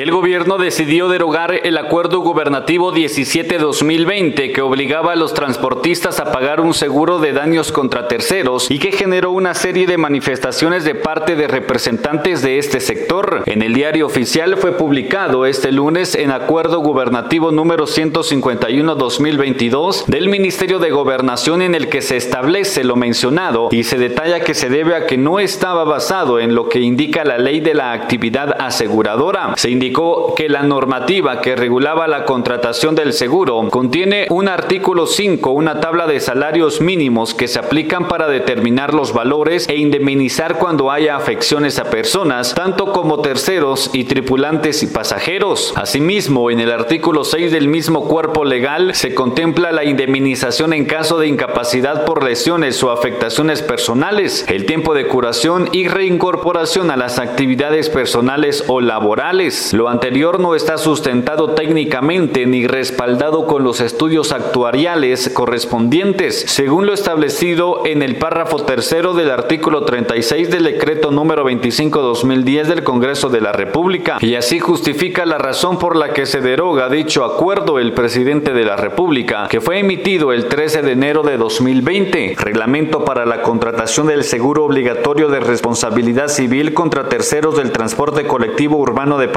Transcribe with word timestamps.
El 0.00 0.10
gobierno 0.12 0.56
decidió 0.56 1.10
derogar 1.10 1.60
el 1.62 1.76
acuerdo 1.76 2.20
gubernativo 2.20 2.90
17-2020 2.90 4.54
que 4.54 4.62
obligaba 4.62 5.12
a 5.12 5.16
los 5.16 5.34
transportistas 5.34 6.20
a 6.20 6.32
pagar 6.32 6.62
un 6.62 6.72
seguro 6.72 7.18
de 7.18 7.34
daños 7.34 7.70
contra 7.70 8.08
terceros 8.08 8.70
y 8.70 8.78
que 8.78 8.92
generó 8.92 9.30
una 9.30 9.52
serie 9.52 9.86
de 9.86 9.98
manifestaciones 9.98 10.84
de 10.84 10.94
parte 10.94 11.36
de 11.36 11.48
representantes 11.48 12.40
de 12.40 12.56
este 12.56 12.80
sector. 12.80 13.42
En 13.44 13.60
el 13.60 13.74
diario 13.74 14.06
oficial 14.06 14.56
fue 14.56 14.72
publicado 14.72 15.44
este 15.44 15.70
lunes 15.70 16.14
en 16.14 16.30
acuerdo 16.30 16.80
gubernativo 16.80 17.50
número 17.50 17.84
151-2022 17.84 20.06
del 20.06 20.30
Ministerio 20.30 20.78
de 20.78 20.92
Gobernación 20.92 21.60
en 21.60 21.74
el 21.74 21.90
que 21.90 22.00
se 22.00 22.16
establece 22.16 22.84
lo 22.84 22.96
mencionado 22.96 23.68
y 23.70 23.84
se 23.84 23.98
detalla 23.98 24.40
que 24.40 24.54
se 24.54 24.70
debe 24.70 24.96
a 24.96 25.04
que 25.04 25.18
no 25.18 25.40
estaba 25.40 25.84
basado 25.84 26.40
en 26.40 26.54
lo 26.54 26.70
que 26.70 26.80
indica 26.80 27.22
la 27.22 27.36
ley 27.36 27.60
de 27.60 27.74
la 27.74 27.92
actividad 27.92 28.56
aseguradora. 28.58 29.52
Se 29.58 29.68
indicó 29.90 30.34
que 30.36 30.48
la 30.48 30.62
normativa 30.62 31.40
que 31.40 31.56
regulaba 31.56 32.06
la 32.06 32.24
contratación 32.24 32.94
del 32.94 33.12
seguro 33.12 33.68
contiene 33.70 34.28
un 34.30 34.46
artículo 34.46 35.06
5, 35.06 35.50
una 35.50 35.80
tabla 35.80 36.06
de 36.06 36.20
salarios 36.20 36.80
mínimos 36.80 37.34
que 37.34 37.48
se 37.48 37.58
aplican 37.58 38.06
para 38.06 38.28
determinar 38.28 38.94
los 38.94 39.12
valores 39.12 39.68
e 39.68 39.76
indemnizar 39.76 40.58
cuando 40.58 40.92
haya 40.92 41.16
afecciones 41.16 41.80
a 41.80 41.90
personas, 41.90 42.54
tanto 42.54 42.92
como 42.92 43.20
terceros 43.20 43.90
y 43.92 44.04
tripulantes 44.04 44.84
y 44.84 44.86
pasajeros. 44.86 45.72
Asimismo, 45.74 46.52
en 46.52 46.60
el 46.60 46.70
artículo 46.70 47.24
6 47.24 47.50
del 47.50 47.66
mismo 47.66 48.06
cuerpo 48.06 48.44
legal 48.44 48.94
se 48.94 49.12
contempla 49.12 49.72
la 49.72 49.84
indemnización 49.84 50.72
en 50.72 50.84
caso 50.84 51.18
de 51.18 51.26
incapacidad 51.26 52.04
por 52.04 52.22
lesiones 52.22 52.80
o 52.84 52.92
afectaciones 52.92 53.60
personales, 53.60 54.44
el 54.48 54.66
tiempo 54.66 54.94
de 54.94 55.08
curación 55.08 55.68
y 55.72 55.88
reincorporación 55.88 56.92
a 56.92 56.96
las 56.96 57.18
actividades 57.18 57.90
personales 57.90 58.62
o 58.68 58.80
laborales. 58.80 59.72
Lo 59.80 59.88
anterior 59.88 60.40
no 60.40 60.54
está 60.54 60.76
sustentado 60.76 61.54
técnicamente 61.54 62.44
ni 62.44 62.66
respaldado 62.66 63.46
con 63.46 63.64
los 63.64 63.80
estudios 63.80 64.30
actuariales 64.30 65.30
correspondientes, 65.30 66.38
según 66.38 66.84
lo 66.84 66.92
establecido 66.92 67.86
en 67.86 68.02
el 68.02 68.16
párrafo 68.16 68.58
tercero 68.58 69.14
del 69.14 69.30
artículo 69.30 69.86
36 69.86 70.50
del 70.50 70.64
decreto 70.64 71.10
número 71.10 71.48
25-2010 71.48 72.64
del 72.64 72.84
Congreso 72.84 73.30
de 73.30 73.40
la 73.40 73.52
República, 73.52 74.18
y 74.20 74.34
así 74.34 74.58
justifica 74.58 75.24
la 75.24 75.38
razón 75.38 75.78
por 75.78 75.96
la 75.96 76.12
que 76.12 76.26
se 76.26 76.42
deroga 76.42 76.90
dicho 76.90 77.24
acuerdo 77.24 77.78
el 77.78 77.94
presidente 77.94 78.52
de 78.52 78.66
la 78.66 78.76
República, 78.76 79.48
que 79.48 79.62
fue 79.62 79.78
emitido 79.78 80.34
el 80.34 80.44
13 80.44 80.82
de 80.82 80.92
enero 80.92 81.22
de 81.22 81.38
2020, 81.38 82.34
reglamento 82.36 83.06
para 83.06 83.24
la 83.24 83.40
contratación 83.40 84.08
del 84.08 84.24
seguro 84.24 84.66
obligatorio 84.66 85.28
de 85.28 85.40
responsabilidad 85.40 86.28
civil 86.28 86.74
contra 86.74 87.08
terceros 87.08 87.56
del 87.56 87.72
transporte 87.72 88.26
colectivo 88.26 88.76
urbano 88.76 89.16
de 89.16 89.28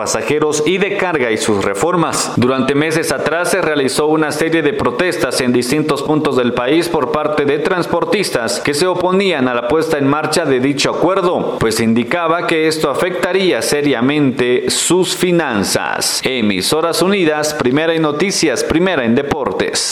y 0.65 0.77
de 0.77 0.97
carga 0.97 1.31
y 1.31 1.37
sus 1.37 1.63
reformas. 1.63 2.33
Durante 2.37 2.75
meses 2.75 3.11
atrás 3.11 3.51
se 3.51 3.61
realizó 3.61 4.07
una 4.07 4.31
serie 4.31 4.61
de 4.61 4.73
protestas 4.73 5.41
en 5.41 5.53
distintos 5.53 6.01
puntos 6.01 6.37
del 6.37 6.53
país 6.53 6.89
por 6.89 7.11
parte 7.11 7.45
de 7.45 7.59
transportistas 7.59 8.59
que 8.59 8.73
se 8.73 8.87
oponían 8.87 9.47
a 9.47 9.53
la 9.53 9.67
puesta 9.67 9.97
en 9.97 10.07
marcha 10.07 10.45
de 10.45 10.59
dicho 10.59 10.91
acuerdo, 10.91 11.57
pues 11.59 11.79
indicaba 11.79 12.47
que 12.47 12.67
esto 12.67 12.89
afectaría 12.89 13.61
seriamente 13.61 14.69
sus 14.69 15.15
finanzas. 15.15 16.21
Emisoras 16.23 17.01
Unidas, 17.01 17.53
primera 17.53 17.93
en 17.93 18.01
noticias, 18.01 18.63
primera 18.63 19.05
en 19.05 19.15
deportes. 19.15 19.91